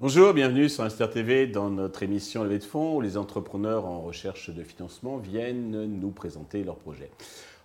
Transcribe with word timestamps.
Bonjour, 0.00 0.32
bienvenue 0.32 0.68
sur 0.68 0.84
Inster 0.84 1.10
TV 1.10 1.46
dans 1.46 1.68
notre 1.68 2.02
émission 2.02 2.42
Levée 2.42 2.58
de 2.58 2.64
fonds 2.64 2.96
où 2.96 3.00
les 3.02 3.18
entrepreneurs 3.18 3.84
en 3.84 4.00
recherche 4.00 4.48
de 4.50 4.62
financement 4.62 5.18
viennent 5.18 5.84
nous 5.84 6.10
présenter 6.10 6.64
leurs 6.64 6.76
projets. 6.76 7.10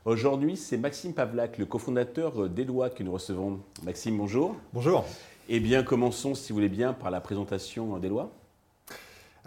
Aujourd'hui, 0.03 0.57
c'est 0.57 0.77
Maxime 0.77 1.13
Pavlak, 1.13 1.57
le 1.57 1.65
cofondateur 1.65 2.49
d'Eloi 2.49 2.89
que 2.89 3.03
nous 3.03 3.13
recevons. 3.13 3.59
Maxime, 3.83 4.17
bonjour. 4.17 4.55
Bonjour. 4.73 5.05
Eh 5.47 5.59
bien, 5.61 5.83
commençons, 5.83 6.35
si 6.35 6.51
vous 6.51 6.57
voulez 6.57 6.69
bien, 6.69 6.91
par 6.91 7.11
la 7.11 7.21
présentation 7.21 7.97
d'Eloi. 7.97 8.29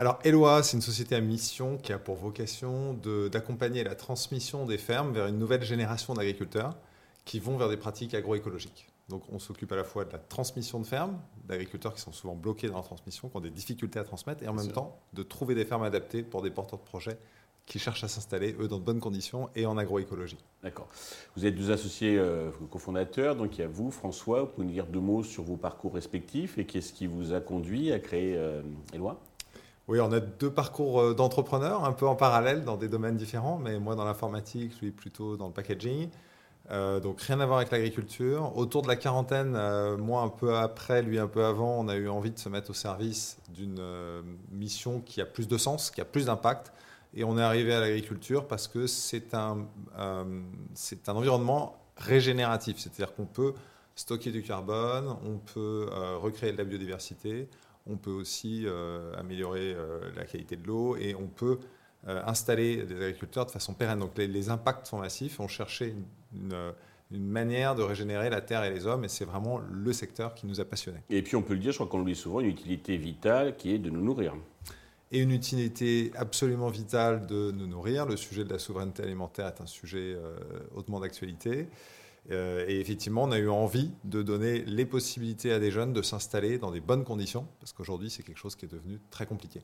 Alors, 0.00 0.20
Eloi, 0.22 0.62
c'est 0.62 0.76
une 0.76 0.82
société 0.82 1.16
à 1.16 1.20
mission 1.20 1.76
qui 1.76 1.92
a 1.92 1.98
pour 1.98 2.14
vocation 2.14 2.96
d'accompagner 3.32 3.82
la 3.82 3.96
transmission 3.96 4.64
des 4.64 4.78
fermes 4.78 5.12
vers 5.12 5.26
une 5.26 5.40
nouvelle 5.40 5.64
génération 5.64 6.14
d'agriculteurs 6.14 6.76
qui 7.24 7.40
vont 7.40 7.56
vers 7.56 7.68
des 7.68 7.76
pratiques 7.76 8.14
agroécologiques. 8.14 8.86
Donc, 9.08 9.24
on 9.32 9.40
s'occupe 9.40 9.72
à 9.72 9.76
la 9.76 9.82
fois 9.82 10.04
de 10.04 10.12
la 10.12 10.18
transmission 10.18 10.78
de 10.78 10.86
fermes, 10.86 11.18
d'agriculteurs 11.48 11.94
qui 11.94 12.00
sont 12.00 12.12
souvent 12.12 12.36
bloqués 12.36 12.68
dans 12.68 12.76
la 12.76 12.84
transmission, 12.84 13.28
qui 13.28 13.36
ont 13.36 13.40
des 13.40 13.50
difficultés 13.50 13.98
à 13.98 14.04
transmettre, 14.04 14.44
et 14.44 14.48
en 14.48 14.54
même 14.54 14.70
temps 14.70 15.00
de 15.14 15.24
trouver 15.24 15.56
des 15.56 15.64
fermes 15.64 15.82
adaptées 15.82 16.22
pour 16.22 16.42
des 16.42 16.50
porteurs 16.50 16.78
de 16.78 16.84
projets 16.84 17.18
qui 17.66 17.80
cherchent 17.80 18.04
à 18.04 18.08
s'installer, 18.08 18.54
eux, 18.60 18.68
dans 18.68 18.78
de 18.78 18.84
bonnes 18.84 19.00
conditions 19.00 19.50
et 19.56 19.66
en 19.66 19.76
agroécologie. 19.78 20.38
D'accord. 20.62 20.88
Vous 21.34 21.44
êtes 21.44 21.56
deux 21.56 21.72
associés 21.72 22.16
euh, 22.16 22.50
cofondateurs, 22.70 23.34
donc 23.34 23.58
il 23.58 23.62
y 23.62 23.64
a 23.64 23.68
vous, 23.68 23.90
François. 23.90 24.42
Vous 24.42 24.46
pouvez 24.46 24.66
nous 24.68 24.72
dire 24.72 24.86
deux 24.86 25.00
mots 25.00 25.24
sur 25.24 25.42
vos 25.42 25.56
parcours 25.56 25.94
respectifs 25.94 26.56
et 26.56 26.66
qu'est-ce 26.66 26.92
qui 26.92 27.08
vous 27.08 27.32
a 27.32 27.40
conduit 27.40 27.92
à 27.92 27.98
créer 27.98 28.36
euh, 28.36 28.62
Eloi 28.94 29.20
oui, 29.88 30.00
on 30.00 30.12
a 30.12 30.20
deux 30.20 30.50
parcours 30.50 31.00
euh, 31.00 31.14
d'entrepreneurs, 31.14 31.84
un 31.84 31.92
peu 31.92 32.06
en 32.06 32.14
parallèle 32.14 32.62
dans 32.62 32.76
des 32.76 32.88
domaines 32.88 33.16
différents, 33.16 33.58
mais 33.58 33.78
moi 33.78 33.94
dans 33.94 34.04
l'informatique, 34.04 34.78
lui 34.82 34.90
plutôt 34.90 35.38
dans 35.38 35.46
le 35.46 35.52
packaging. 35.52 36.10
Euh, 36.70 37.00
donc 37.00 37.22
rien 37.22 37.40
à 37.40 37.46
voir 37.46 37.58
avec 37.58 37.70
l'agriculture. 37.70 38.54
Autour 38.58 38.82
de 38.82 38.88
la 38.88 38.96
quarantaine, 38.96 39.54
euh, 39.56 39.96
moi 39.96 40.20
un 40.20 40.28
peu 40.28 40.54
après, 40.54 41.00
lui 41.00 41.18
un 41.18 41.26
peu 41.26 41.42
avant, 41.42 41.80
on 41.80 41.88
a 41.88 41.96
eu 41.96 42.10
envie 42.10 42.30
de 42.30 42.38
se 42.38 42.50
mettre 42.50 42.70
au 42.70 42.74
service 42.74 43.38
d'une 43.48 43.80
mission 44.52 45.00
qui 45.00 45.22
a 45.22 45.26
plus 45.26 45.48
de 45.48 45.56
sens, 45.56 45.90
qui 45.90 46.02
a 46.02 46.04
plus 46.04 46.26
d'impact. 46.26 46.70
Et 47.14 47.24
on 47.24 47.38
est 47.38 47.42
arrivé 47.42 47.72
à 47.72 47.80
l'agriculture 47.80 48.46
parce 48.46 48.68
que 48.68 48.86
c'est 48.86 49.32
un, 49.32 49.66
un 49.96 50.26
environnement 51.06 51.76
régénératif. 51.96 52.76
C'est-à-dire 52.78 53.14
qu'on 53.14 53.24
peut 53.24 53.54
stocker 53.94 54.30
du 54.30 54.42
carbone, 54.42 55.16
on 55.24 55.38
peut 55.38 55.88
recréer 56.20 56.52
de 56.52 56.58
la 56.58 56.64
biodiversité, 56.64 57.48
on 57.88 57.96
peut 57.96 58.10
aussi 58.10 58.66
améliorer 59.16 59.76
la 60.16 60.24
qualité 60.24 60.56
de 60.56 60.66
l'eau 60.66 60.96
et 60.96 61.14
on 61.14 61.26
peut 61.26 61.58
installer 62.06 62.84
des 62.84 62.96
agriculteurs 62.96 63.46
de 63.46 63.50
façon 63.50 63.74
pérenne. 63.74 63.98
Donc 63.98 64.16
les, 64.16 64.26
les 64.26 64.50
impacts 64.50 64.86
sont 64.86 64.98
massifs. 64.98 65.40
On 65.40 65.48
cherchait 65.48 65.94
une 66.34 66.54
une, 67.10 67.26
manière 67.26 67.74
de 67.74 67.82
régénérer 67.82 68.30
la 68.30 68.40
terre 68.40 68.64
et 68.64 68.70
les 68.70 68.86
hommes, 68.86 69.04
et 69.04 69.08
c'est 69.08 69.24
vraiment 69.24 69.58
le 69.70 69.92
secteur 69.92 70.34
qui 70.34 70.46
nous 70.46 70.60
a 70.60 70.64
passionnés. 70.64 71.00
Et 71.10 71.22
puis 71.22 71.36
on 71.36 71.42
peut 71.42 71.54
le 71.54 71.60
dire, 71.60 71.72
je 71.72 71.78
crois 71.78 71.86
qu'on 71.86 71.98
l'oublie 71.98 72.16
souvent, 72.16 72.40
une 72.40 72.48
utilité 72.48 72.96
vitale 72.96 73.56
qui 73.56 73.72
est 73.72 73.78
de 73.78 73.90
nous 73.90 74.02
nourrir. 74.02 74.34
Et 75.10 75.20
une 75.20 75.30
utilité 75.30 76.12
absolument 76.16 76.68
vitale 76.68 77.26
de 77.26 77.50
nous 77.50 77.66
nourrir. 77.66 78.04
Le 78.04 78.16
sujet 78.16 78.44
de 78.44 78.52
la 78.52 78.58
souveraineté 78.58 79.02
alimentaire 79.02 79.46
est 79.46 79.62
un 79.62 79.66
sujet 79.66 80.14
euh, 80.14 80.36
hautement 80.74 81.00
d'actualité. 81.00 81.68
Euh, 82.30 82.64
et 82.68 82.80
effectivement, 82.80 83.24
on 83.24 83.32
a 83.32 83.38
eu 83.38 83.48
envie 83.48 83.90
de 84.04 84.22
donner 84.22 84.60
les 84.66 84.84
possibilités 84.84 85.52
à 85.52 85.58
des 85.58 85.70
jeunes 85.70 85.92
de 85.92 86.02
s'installer 86.02 86.58
dans 86.58 86.70
des 86.70 86.80
bonnes 86.80 87.04
conditions, 87.04 87.46
parce 87.60 87.72
qu'aujourd'hui, 87.72 88.10
c'est 88.10 88.22
quelque 88.22 88.38
chose 88.38 88.54
qui 88.54 88.66
est 88.66 88.72
devenu 88.72 89.00
très 89.10 89.26
compliqué. 89.26 89.62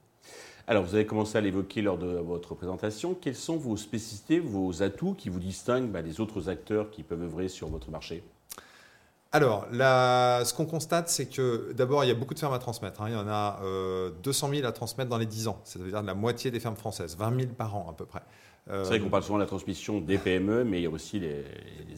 Alors, 0.66 0.84
vous 0.84 0.94
avez 0.94 1.04
commencé 1.04 1.36
à 1.36 1.40
l'évoquer 1.40 1.82
lors 1.82 1.98
de 1.98 2.06
votre 2.06 2.54
présentation. 2.54 3.14
Quelles 3.14 3.36
sont 3.36 3.56
vos 3.56 3.76
spécificités, 3.76 4.40
vos 4.40 4.82
atouts 4.82 5.14
qui 5.14 5.28
vous 5.28 5.40
distinguent 5.40 5.90
bah, 5.90 6.02
des 6.02 6.20
autres 6.20 6.48
acteurs 6.48 6.90
qui 6.90 7.02
peuvent 7.02 7.22
œuvrer 7.22 7.48
sur 7.48 7.68
votre 7.68 7.90
marché? 7.90 8.22
Alors, 9.34 9.66
ce 9.72 10.54
qu'on 10.54 10.64
constate, 10.64 11.08
c'est 11.08 11.26
que 11.26 11.72
d'abord, 11.72 12.04
il 12.04 12.08
y 12.08 12.10
a 12.10 12.14
beaucoup 12.14 12.34
de 12.34 12.38
fermes 12.38 12.54
à 12.54 12.60
transmettre. 12.60 13.02
Hein. 13.02 13.06
Il 13.08 13.14
y 13.14 13.16
en 13.16 13.26
a 13.26 13.58
200 14.22 14.48
euh, 14.48 14.54
000 14.54 14.66
à 14.66 14.70
transmettre 14.70 15.10
dans 15.10 15.18
les 15.18 15.26
10 15.26 15.48
ans, 15.48 15.60
c'est-à-dire 15.64 16.02
la 16.02 16.14
moitié 16.14 16.52
des 16.52 16.60
fermes 16.60 16.76
françaises, 16.76 17.16
20 17.18 17.40
000 17.40 17.52
par 17.58 17.74
an 17.74 17.88
à 17.90 17.94
peu 17.94 18.06
près. 18.06 18.22
C'est 18.66 18.84
vrai 18.84 19.00
qu'on 19.00 19.10
parle 19.10 19.22
souvent 19.24 19.36
de 19.36 19.42
la 19.42 19.46
transmission 19.46 20.00
des 20.00 20.16
PME, 20.16 20.64
mais 20.64 20.78
il 20.78 20.84
y 20.84 20.86
a 20.86 20.90
aussi 20.90 21.18
les, 21.20 21.44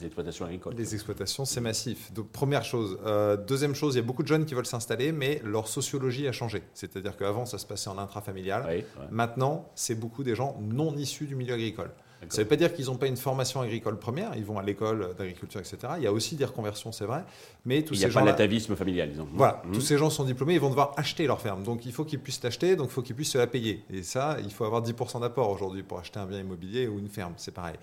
exploitations 0.05 0.47
agricoles. 0.47 0.75
Les 0.77 0.95
exploitations, 0.95 1.45
c'est 1.45 1.61
massif. 1.61 2.13
Donc, 2.13 2.29
première 2.33 2.65
chose. 2.65 2.99
Euh, 3.07 3.37
deuxième 3.37 3.75
chose, 3.75 3.95
il 3.95 3.99
y 3.99 4.01
a 4.01 4.05
beaucoup 4.05 4.25
de 4.25 4.29
jeunes 4.29 4.47
qui 4.47 4.55
veulent 4.55 4.67
s'installer, 4.67 5.13
mais 5.13 5.41
leur 5.45 5.69
sociologie 5.69 6.27
a 6.27 6.33
changé. 6.33 6.65
C'est-à-dire 6.75 7.17
qu'avant, 7.17 7.47
ça 7.47 7.59
se 7.59 7.67
passait 7.67 7.89
en 7.89 7.99
intrafamilial. 7.99 8.83
Maintenant, 9.11 9.71
c'est 9.75 9.95
beaucoup 9.95 10.25
des 10.25 10.35
gens 10.35 10.57
non 10.61 10.97
issus 10.97 11.27
du 11.27 11.37
milieu 11.37 11.55
agricole. 11.55 11.91
Ça 12.29 12.39
ne 12.39 12.43
veut 12.45 12.49
pas 12.49 12.57
dire 12.57 12.73
qu'ils 12.75 12.87
n'ont 12.87 12.97
pas 12.97 13.07
une 13.07 13.17
formation 13.17 13.61
agricole 13.61 13.99
première, 13.99 14.37
ils 14.37 14.45
vont 14.45 14.59
à 14.59 14.63
l'école 14.63 15.15
d'agriculture, 15.17 15.61
etc. 15.61 15.95
Il 15.99 16.05
y 16.05 16.07
a 16.07 16.13
aussi 16.13 16.37
des 16.37 16.45
reconversions, 16.45 16.93
c'est 16.93 17.05
vrai. 17.05 17.25
Mais 17.65 17.83
tous 17.83 17.95
il 17.95 17.99
n'y 17.99 18.05
a 18.05 18.09
pas 18.09 18.23
l'atavisme 18.23 18.77
familial, 18.77 19.11
disons. 19.11 19.29
Voilà, 19.33 19.63
mmh. 19.65 19.73
tous 19.73 19.81
ces 19.81 19.99
gens 19.99 20.11
sont 20.11 20.25
diplômés, 20.25 20.55
ils 20.55 20.61
vont 20.61 20.71
devoir 20.71 20.93
acheter 20.97 21.27
leur 21.27 21.41
ferme. 21.41 21.63
Donc 21.63 21.87
il 21.87 21.93
faut 21.93 22.05
qu'ils 22.05 22.21
puissent 22.21 22.43
l'acheter, 22.43 22.77
donc 22.77 22.89
il 22.89 22.93
faut 22.93 23.03
qu'ils 23.03 23.17
puissent 23.17 23.33
se 23.33 23.39
la 23.39 23.47
payer. 23.47 23.85
Et 23.91 24.03
ça, 24.03 24.37
il 24.43 24.53
faut 24.53 24.65
avoir 24.65 24.83
10% 24.83 25.21
d'apport 25.21 25.51
aujourd'hui 25.51 25.83
pour 25.83 25.99
acheter 25.99 26.19
un 26.19 26.27
bien 26.27 26.41
immobilier 26.41 26.89
ou 26.89 26.99
une 26.99 27.09
ferme, 27.09 27.35
c'est 27.37 27.55
pareil. 27.55 27.77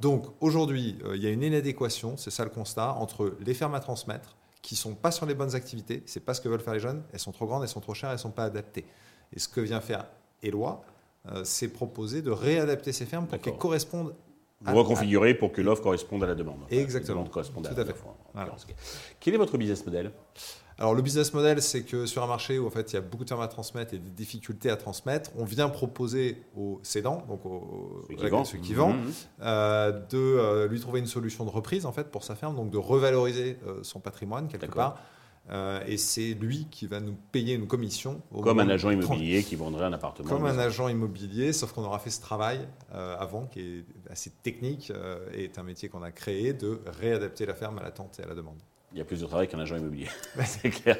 Donc 0.00 0.26
aujourd'hui, 0.40 0.98
euh, 1.04 1.16
il 1.16 1.22
y 1.22 1.26
a 1.26 1.30
une 1.30 1.42
inadéquation, 1.42 2.16
c'est 2.16 2.30
ça 2.30 2.44
le 2.44 2.50
constat, 2.50 2.94
entre 2.94 3.36
les 3.44 3.54
fermes 3.54 3.74
à 3.74 3.80
transmettre, 3.80 4.36
qui 4.62 4.76
sont 4.76 4.94
pas 4.94 5.10
sur 5.10 5.26
les 5.26 5.34
bonnes 5.34 5.54
activités, 5.54 6.02
c'est 6.06 6.24
pas 6.24 6.32
ce 6.32 6.40
que 6.40 6.48
veulent 6.48 6.60
faire 6.60 6.74
les 6.74 6.80
jeunes, 6.80 7.02
elles 7.12 7.20
sont 7.20 7.32
trop 7.32 7.46
grandes, 7.46 7.62
elles 7.62 7.68
sont 7.68 7.80
trop 7.80 7.94
chères, 7.94 8.10
elles 8.10 8.18
sont 8.18 8.30
pas 8.30 8.44
adaptées. 8.44 8.86
Et 9.34 9.38
ce 9.38 9.48
que 9.48 9.60
vient 9.60 9.80
faire 9.80 10.06
Eloi, 10.42 10.82
euh, 10.82 10.93
c'est 11.44 11.68
proposer 11.68 12.22
de 12.22 12.30
réadapter 12.30 12.92
ces 12.92 13.06
fermes 13.06 13.26
pour 13.26 13.40
qu'elles 13.40 13.56
correspondent 13.56 14.14
vous 14.60 14.76
reconfigurez 14.76 15.34
pour 15.34 15.52
que 15.52 15.60
l'offre 15.60 15.82
corresponde 15.82 16.24
à 16.24 16.26
la 16.26 16.34
demande. 16.34 16.60
Exactement. 16.70 17.24
Tout 17.24 17.38
à, 17.38 17.44
fait. 17.44 17.94
Quel 19.20 19.34
est 19.34 19.38
votre 19.38 19.58
business 19.58 19.84
model? 19.84 20.10
Alors 20.76 20.94
le 20.94 21.02
business 21.02 21.32
model, 21.32 21.62
c'est 21.62 21.82
que 21.82 22.04
sur 22.04 22.24
un 22.24 22.26
marché 22.26 22.58
où 22.58 22.66
en 22.66 22.70
fait 22.70 22.92
il 22.92 22.94
y 22.94 22.98
a 22.98 23.00
beaucoup 23.00 23.22
de 23.22 23.28
fermes 23.28 23.42
à 23.42 23.48
transmettre 23.48 23.94
et 23.94 23.98
des 23.98 24.10
difficultés 24.10 24.70
à 24.70 24.76
transmettre, 24.76 25.30
on 25.36 25.44
vient 25.44 25.68
proposer 25.68 26.42
aux 26.56 26.80
cédants, 26.82 27.24
donc 27.28 27.46
aux, 27.46 28.04
ceux 28.44 28.58
qui 28.58 28.74
vendent, 28.74 28.96
mmh, 28.96 29.08
mmh. 29.08 29.12
euh, 29.42 29.92
de 29.92 30.18
euh, 30.18 30.66
lui 30.66 30.80
trouver 30.80 30.98
une 30.98 31.06
solution 31.06 31.44
de 31.44 31.50
reprise 31.50 31.86
en 31.86 31.92
fait 31.92 32.10
pour 32.10 32.24
sa 32.24 32.34
ferme, 32.34 32.56
donc 32.56 32.70
de 32.70 32.78
revaloriser 32.78 33.56
son 33.82 34.00
patrimoine 34.00 34.48
quelque 34.48 34.74
part 34.74 34.98
euh, 35.50 35.80
et 35.86 35.98
c'est 35.98 36.32
lui 36.32 36.66
qui 36.70 36.86
va 36.86 37.00
nous 37.00 37.16
payer 37.32 37.54
une 37.54 37.66
commission. 37.66 38.22
Comme 38.42 38.60
un 38.60 38.68
agent 38.68 38.90
immobilier 38.90 39.42
qui 39.42 39.56
vendrait 39.56 39.84
un 39.84 39.92
appartement. 39.92 40.28
Comme 40.28 40.46
un 40.46 40.58
agent 40.58 40.88
immobilier, 40.88 41.52
sauf 41.52 41.72
qu'on 41.72 41.84
aura 41.84 41.98
fait 41.98 42.10
ce 42.10 42.20
travail 42.20 42.66
euh, 42.94 43.16
avant, 43.18 43.46
qui 43.46 43.60
est 43.60 43.84
assez 44.10 44.30
technique, 44.42 44.90
euh, 44.90 45.18
et 45.34 45.44
est 45.44 45.58
un 45.58 45.62
métier 45.62 45.88
qu'on 45.88 46.02
a 46.02 46.12
créé 46.12 46.54
de 46.54 46.80
réadapter 46.86 47.44
la 47.44 47.54
ferme 47.54 47.78
à 47.78 47.82
l'attente 47.82 48.18
et 48.20 48.22
à 48.22 48.26
la 48.26 48.34
demande. 48.34 48.58
Il 48.92 48.98
y 48.98 49.00
a 49.00 49.04
plus 49.04 49.20
de 49.20 49.26
travail 49.26 49.48
qu'un 49.48 49.58
agent 49.58 49.76
immobilier, 49.76 50.08
c'est 50.44 50.70
clair. 50.70 50.98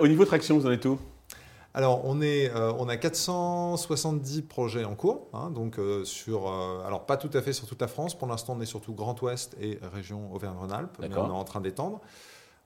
au 0.00 0.08
niveau 0.08 0.24
traction, 0.24 0.58
vous 0.58 0.66
en 0.66 0.72
êtes 0.72 0.86
où? 0.86 0.98
Alors, 1.76 2.02
on, 2.04 2.22
est, 2.22 2.52
on 2.54 2.88
a 2.88 2.96
470 2.96 4.42
projets 4.42 4.84
en 4.84 4.94
cours, 4.94 5.26
hein, 5.32 5.50
donc 5.50 5.78
sur, 6.04 6.48
alors 6.48 7.04
pas 7.04 7.16
tout 7.16 7.30
à 7.34 7.42
fait 7.42 7.52
sur 7.52 7.66
toute 7.66 7.80
la 7.80 7.88
France. 7.88 8.16
Pour 8.16 8.28
l'instant, 8.28 8.54
on 8.56 8.60
est 8.60 8.66
surtout 8.66 8.94
Grand 8.94 9.20
Ouest 9.22 9.56
et 9.60 9.78
région 9.92 10.32
Auvergne-Rhône-Alpes, 10.32 10.96
mais 11.00 11.08
on 11.16 11.26
est 11.26 11.32
en 11.32 11.44
train 11.44 11.60
d'étendre. 11.60 12.00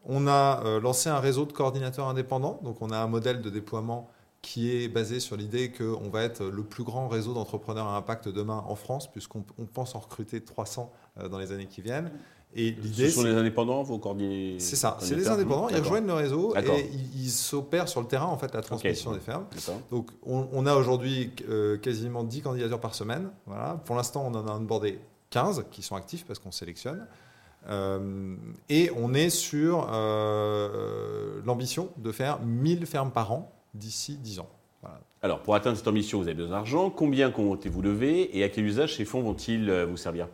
On 0.08 0.26
a 0.26 0.64
euh, 0.64 0.80
lancé 0.80 1.08
un 1.10 1.20
réseau 1.20 1.44
de 1.44 1.52
coordinateurs 1.52 2.08
indépendants, 2.08 2.58
donc 2.64 2.80
on 2.80 2.90
a 2.90 2.98
un 2.98 3.06
modèle 3.06 3.42
de 3.42 3.50
déploiement 3.50 4.08
qui 4.40 4.70
est 4.70 4.88
basé 4.88 5.20
sur 5.20 5.36
l'idée 5.36 5.70
qu'on 5.70 6.08
va 6.08 6.22
être 6.22 6.44
le 6.44 6.62
plus 6.62 6.84
grand 6.84 7.08
réseau 7.08 7.34
d'entrepreneurs 7.34 7.86
à 7.86 7.96
impact 7.96 8.28
demain 8.28 8.64
en 8.66 8.74
France, 8.76 9.10
puisqu'on 9.10 9.42
pense 9.72 9.94
en 9.94 9.98
recruter 9.98 10.40
300 10.40 10.90
euh, 11.18 11.28
dans 11.28 11.38
les 11.38 11.52
années 11.52 11.66
qui 11.66 11.82
viennent. 11.82 12.10
Et 12.54 12.70
l'idée, 12.70 13.10
Ce 13.10 13.16
sont 13.16 13.24
les 13.24 13.34
indépendants, 13.34 13.82
vos 13.82 13.98
coordinateurs? 13.98 14.60
C'est 14.60 14.76
ça, 14.76 14.96
c'est 15.00 15.14
les 15.14 15.28
indépendants, 15.28 15.68
ils 15.68 15.76
rejoignent 15.76 16.06
le 16.06 16.14
réseau 16.14 16.56
et 16.56 16.90
ils 17.14 17.30
s'opèrent 17.30 17.88
sur 17.88 18.00
le 18.00 18.06
terrain, 18.06 18.26
en 18.26 18.38
fait, 18.38 18.54
la 18.54 18.62
transmission 18.62 19.12
des 19.12 19.20
fermes. 19.20 19.44
Donc 19.90 20.10
on, 20.24 20.64
a 20.64 20.74
aujourd'hui 20.74 21.32
euh, 21.48 21.76
quasiment 21.76 22.24
10 22.24 22.42
candidatures 22.42 22.80
par 22.80 22.94
semaine. 22.94 23.30
Voilà. 23.46 23.80
Pour 23.84 23.96
l'instant, 23.96 24.24
on 24.26 24.34
en 24.34 24.46
a 24.46 24.52
onboardé 24.52 24.98
15 25.30 25.66
qui 25.70 25.82
sont 25.82 25.96
actifs 25.96 26.24
parce 26.24 26.38
qu'on 26.38 26.52
sélectionne. 26.52 27.06
Euh, 27.68 28.36
et 28.68 28.90
on 28.96 29.14
est 29.14 29.30
sur 29.30 29.88
euh, 29.92 31.40
l'ambition 31.44 31.90
de 31.98 32.12
faire 32.12 32.40
1000 32.40 32.86
fermes 32.86 33.10
par 33.10 33.32
an 33.32 33.52
d'ici 33.74 34.16
10 34.16 34.40
ans. 34.40 34.48
Alors, 35.20 35.42
pour 35.42 35.56
atteindre 35.56 35.76
cette 35.76 35.88
ambition, 35.88 36.18
vous 36.18 36.28
avez 36.28 36.34
besoin 36.34 36.52
d'argent. 36.52 36.90
Combien 36.90 37.32
comptez-vous 37.32 37.82
lever 37.82 38.38
et 38.38 38.44
à 38.44 38.48
quel 38.48 38.64
usage 38.64 38.94
ces 38.94 39.04
fonds 39.04 39.20
vont-ils 39.20 39.68
euh, 39.68 39.84
vous 39.84 39.96
servir? 39.96 40.28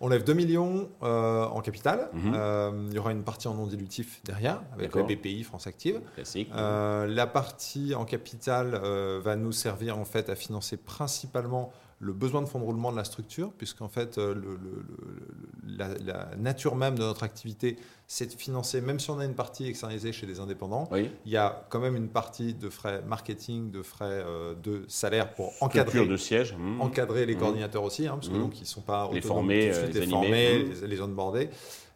On 0.00 0.08
lève 0.08 0.24
2 0.24 0.32
millions 0.32 0.90
en 1.00 1.60
capital. 1.62 2.10
Mhm. 2.12 2.88
il 2.88 2.94
y 2.94 2.98
aura 2.98 3.12
une 3.12 3.22
partie 3.22 3.48
en 3.48 3.54
non 3.54 3.66
dilutif 3.66 4.20
derrière, 4.24 4.60
avec 4.74 4.94
la 4.94 5.02
BPI 5.02 5.42
France 5.42 5.66
Active. 5.66 6.02
Classique. 6.14 6.50
la 6.54 7.26
partie 7.26 7.94
en 7.94 8.04
capital 8.04 8.78
va 9.22 9.36
nous 9.36 9.52
servir 9.52 9.98
en 9.98 10.04
fait 10.04 10.28
à 10.28 10.34
financer 10.34 10.76
principalement 10.76 11.72
le 11.98 12.12
besoin 12.12 12.42
de 12.42 12.46
fonds 12.46 12.58
de 12.58 12.64
roulement 12.64 12.92
de 12.92 12.96
la 12.96 13.04
structure, 13.04 13.52
puisqu'en 13.52 13.88
fait, 13.88 14.18
euh, 14.18 14.34
la, 15.66 16.36
nature 16.36 16.76
même 16.76 16.94
de 16.94 17.02
notre 17.02 17.22
activité, 17.22 17.78
c'est 18.06 18.26
de 18.26 18.38
financer, 18.38 18.82
même 18.82 19.00
si 19.00 19.10
on 19.10 19.18
a 19.18 19.24
une 19.24 19.34
partie 19.34 19.66
externalisée 19.66 20.12
chez 20.12 20.26
des 20.26 20.38
indépendants, 20.38 20.88
il 20.94 21.32
y 21.32 21.38
a 21.38 21.66
quand 21.70 21.80
même 21.80 21.96
une 21.96 22.08
partie 22.08 22.52
de 22.52 22.68
frais 22.68 23.02
marketing, 23.06 23.70
de 23.70 23.82
frais 23.82 24.04
euh, 24.26 24.54
de 24.54 24.84
salaire 24.88 25.32
pour 25.34 25.52
encadrer, 25.60 26.06
de 26.06 26.16
siège. 26.16 26.54
Mmh. 26.58 26.80
encadrer 26.82 27.24
les 27.24 27.34
mmh. 27.34 27.38
coordinateurs 27.38 27.82
aussi, 27.82 28.06
hein, 28.06 28.14
parce 28.14 28.28
que 28.28 28.34
mmh. 28.34 28.40
donc 28.40 28.58
ils 28.58 28.62
ne 28.62 28.66
sont 28.66 28.82
pas 28.82 29.08
les 29.12 29.22
formés, 29.22 29.70
tout 29.70 29.76
de 29.78 29.84
suite, 29.84 29.94
les, 29.94 30.06
formés, 30.06 30.58
les, 30.64 30.86
les 30.86 31.00
onboardés. 31.00 31.48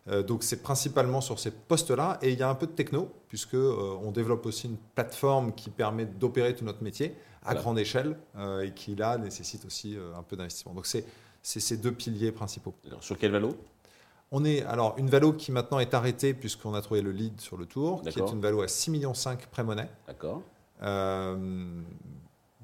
Euh, 0.09 0.23
donc 0.23 0.43
c'est 0.43 0.63
principalement 0.63 1.21
sur 1.21 1.39
ces 1.39 1.51
postes-là 1.51 2.19
et 2.23 2.33
il 2.33 2.39
y 2.39 2.43
a 2.43 2.49
un 2.49 2.55
peu 2.55 2.67
de 2.67 2.73
techno 2.73 3.13
puisque 3.29 3.55
on 3.55 4.11
développe 4.11 4.47
aussi 4.47 4.67
une 4.67 4.79
plateforme 4.95 5.53
qui 5.53 5.71
permet 5.71 6.07
d'opérer 6.07 6.55
tout 6.55 6.65
notre 6.65 6.83
métier 6.83 7.15
à 7.45 7.55
grande 7.55 7.79
échelle 7.79 8.17
euh, 8.37 8.63
et 8.63 8.73
qui 8.73 8.95
là 8.95 9.19
nécessite 9.19 9.65
aussi 9.65 9.97
euh, 9.97 10.15
un 10.17 10.23
peu 10.23 10.37
d'investissement. 10.37 10.75
Donc 10.75 10.87
c'est 10.87 11.05
ces 11.43 11.77
deux 11.77 11.93
piliers 11.93 12.33
principaux. 12.33 12.75
sur 13.01 13.19
quel 13.19 13.33
valo? 13.33 13.57
On 14.33 14.45
est 14.45 14.63
alors 14.63 14.95
une 14.97 15.11
valo 15.11 15.33
qui 15.33 15.51
maintenant 15.51 15.81
est 15.81 15.95
arrêtée 15.95 16.35
puisqu'on 16.35 16.75
a 16.75 16.83
trouvé 16.83 17.03
le 17.03 17.11
lead 17.11 17.41
sur 17.41 17.57
le 17.57 17.67
tour, 17.67 18.03
qui 18.03 18.21
est 18.21 18.33
une 18.33 18.41
valo 18.41 18.63
à 18.63 18.67
6,5 18.67 18.91
millions 18.91 19.13
pré-monnaie. 19.51 19.89
D'accord. 20.07 20.43
Euh, 20.83 21.83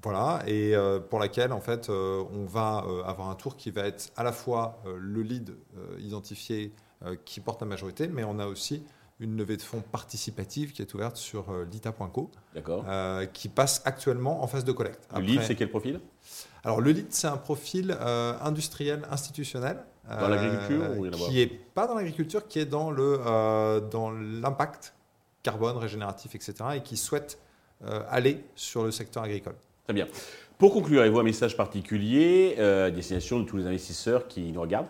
voilà, 0.02 0.42
et 0.46 0.74
pour 1.10 1.18
laquelle 1.18 1.52
en 1.52 1.60
fait 1.60 1.88
on 1.88 2.46
va 2.46 2.84
avoir 3.04 3.28
un 3.28 3.34
tour 3.34 3.56
qui 3.56 3.72
va 3.72 3.86
être 3.86 4.12
à 4.14 4.22
la 4.22 4.30
fois 4.30 4.80
le 4.84 5.22
lead 5.22 5.56
identifié 5.98 6.72
qui 7.24 7.40
porte 7.40 7.60
la 7.60 7.66
majorité, 7.66 8.08
mais 8.08 8.24
on 8.24 8.38
a 8.38 8.46
aussi 8.46 8.82
une 9.20 9.36
levée 9.36 9.56
de 9.56 9.62
fonds 9.62 9.80
participative 9.80 10.72
qui 10.72 10.82
est 10.82 10.94
ouverte 10.94 11.16
sur 11.16 11.50
euh, 11.50 11.66
lita.co, 11.70 12.30
euh, 12.66 13.26
qui 13.26 13.48
passe 13.48 13.82
actuellement 13.84 14.42
en 14.42 14.46
phase 14.46 14.64
de 14.64 14.72
collecte. 14.72 15.08
Le 15.14 15.22
lead, 15.22 15.42
c'est 15.42 15.54
quel 15.54 15.70
profil? 15.70 16.00
Alors 16.64 16.80
le 16.80 16.90
lead, 16.90 17.06
c'est 17.10 17.26
un 17.26 17.36
profil 17.36 17.96
euh, 17.98 18.34
industriel 18.42 19.02
institutionnel. 19.10 19.78
Dans 20.08 20.28
l'agriculture 20.28 21.26
Qui 21.26 21.34
n'est 21.34 21.46
pas 21.48 21.88
dans 21.88 21.96
l'agriculture, 21.96 22.46
qui 22.46 22.60
est 22.60 22.64
dans 22.64 22.92
le 22.92 23.18
dans 23.90 24.12
l'impact 24.12 24.94
carbone, 25.42 25.76
régénératif, 25.78 26.36
etc. 26.36 26.54
et 26.76 26.80
qui 26.82 26.96
souhaite 26.96 27.40
aller 28.08 28.44
sur 28.54 28.84
le 28.84 28.92
secteur 28.92 29.24
agricole. 29.24 29.56
Très 29.82 29.94
bien. 29.94 30.06
Pour 30.58 30.72
conclure, 30.72 31.00
avez-vous 31.00 31.18
un 31.18 31.24
message 31.24 31.56
particulier 31.56 32.56
à 32.56 32.92
destination 32.92 33.40
de 33.40 33.46
tous 33.46 33.56
les 33.56 33.66
investisseurs 33.66 34.28
qui 34.28 34.52
nous 34.52 34.60
regardent? 34.60 34.86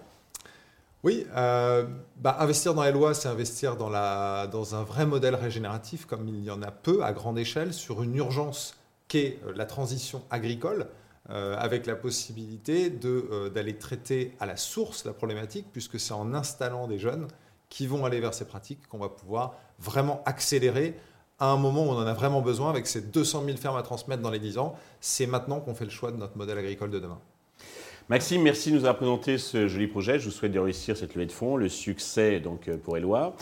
Oui, 1.05 1.27
euh, 1.37 1.87
bah, 2.17 2.37
investir 2.41 2.75
dans 2.75 2.83
les 2.83 2.93
lois, 2.93 3.15
c'est 3.15 3.29
investir 3.29 3.77
dans, 3.77 3.95
un 3.95 4.83
vrai 4.83 5.07
modèle 5.07 5.35
régénératif, 5.35 6.07
comme 6.07 6.29
il 6.29 6.43
y 6.43 6.51
en 6.51 6.63
a 6.63 6.71
peu 6.71 7.05
à 7.05 7.13
grande 7.13 7.39
échelle, 7.39 7.73
sur 7.73 8.03
une 8.03 8.17
urgence 8.17 8.75
qu'est 9.09 9.39
euh, 9.47 9.53
la 9.55 9.67
transition 9.67 10.25
agricole, 10.31 10.89
euh, 11.31 11.57
avec 11.59 11.87
la 11.87 11.97
possibilité 11.97 12.91
d'aller 12.91 13.77
traiter 13.77 14.35
à 14.41 14.47
la 14.47 14.57
source 14.57 15.05
la 15.05 15.13
problématique, 15.13 15.67
puisque 15.73 16.01
c'est 16.01 16.13
en 16.13 16.35
installant 16.35 16.89
des 16.89 16.99
jeunes 16.99 17.29
qui 17.69 17.87
vont 17.87 18.05
aller 18.05 18.21
vers 18.21 18.35
ces 18.35 18.45
pratiques 18.45 18.87
qu'on 18.89 18.99
va 18.99 19.09
pouvoir 19.09 19.55
vraiment 19.79 20.23
accélérer 20.25 20.97
à 21.39 21.51
un 21.51 21.57
moment 21.57 21.85
où 21.85 21.91
on 21.91 21.99
en 21.99 22.07
a 22.07 22.15
vraiment 22.15 22.41
besoin, 22.41 22.71
avec 22.71 22.87
ces 22.87 23.03
200 23.03 23.45
000 23.45 23.57
fermes 23.59 23.77
à 23.77 23.83
transmettre 23.83 24.23
dans 24.23 24.31
les 24.31 24.39
10 24.39 24.59
ans. 24.59 24.75
C'est 25.01 25.27
maintenant 25.27 25.61
qu'on 25.61 25.75
fait 25.75 25.85
le 25.85 25.91
choix 25.91 26.11
de 26.11 26.17
notre 26.17 26.37
modèle 26.39 26.59
agricole 26.59 26.91
de 26.91 26.99
demain. 26.99 27.21
Maxime, 28.09 28.43
merci 28.43 28.71
de 28.71 28.77
nous 28.77 28.83
avoir 28.83 28.99
présenté 28.99 29.37
ce 29.37 29.67
joli 29.67 29.89
projet. 29.89 30.21
Je 30.21 30.27
vous 30.27 30.31
souhaite 30.31 30.53
de 30.53 30.61
réussir 30.61 30.97
cette 30.97 31.17
levée 31.17 31.27
de 31.27 31.33
fonds, 31.33 31.57
le 31.57 31.69
succès 31.69 32.39
donc 32.39 32.69
euh, 32.69 32.77
pour 32.77 32.97
Eloi. 32.97 33.35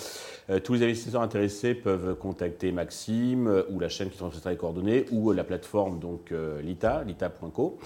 Euh, 0.49 0.58
tous 0.58 0.72
les 0.72 0.84
investisseurs 0.84 1.20
intéressés 1.20 1.75
peuvent 1.75 2.14
contacter 2.14 2.72
Maxime 2.72 3.46
euh, 3.46 3.64
ou 3.69 3.78
la 3.78 3.90
chaîne 3.90 4.08
qui 4.08 4.16
transmettra 4.16 4.50
les 4.50 4.56
coordonnées 4.56 5.05
ou 5.11 5.32
la 5.32 5.44
plateforme 5.44 6.00
donc 6.00 6.32
Lita, 6.62 7.05
lita.co. 7.05 7.78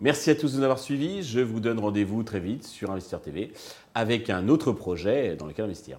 Merci 0.00 0.30
à 0.30 0.34
tous 0.34 0.54
de 0.54 0.58
nous 0.58 0.64
avoir 0.64 0.80
suivis. 0.80 1.22
Je 1.22 1.38
vous 1.38 1.60
donne 1.60 1.78
rendez-vous 1.78 2.24
très 2.24 2.40
vite 2.40 2.64
sur 2.64 2.90
Investir 2.90 3.20
TV 3.20 3.52
avec 3.94 4.28
un 4.28 4.48
autre 4.48 4.72
projet 4.72 5.36
dans 5.36 5.46
lequel 5.46 5.66
investir. 5.66 5.98